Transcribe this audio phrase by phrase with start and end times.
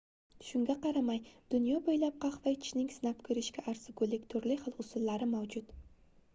[0.45, 1.19] shunga qaramay
[1.55, 5.75] dunyo boʻylab qahva ichishning sinab koʻrishga arzigulik turli xil usullari mavjud